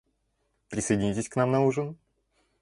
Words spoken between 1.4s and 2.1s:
на ужин?